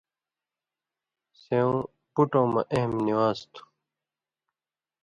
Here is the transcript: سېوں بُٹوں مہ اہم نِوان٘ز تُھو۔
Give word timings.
سېوں 1.41 1.75
بُٹوں 2.13 2.47
مہ 2.51 2.61
اہم 2.73 2.91
نِوان٘ز 3.05 3.39
تُھو۔ 3.53 3.63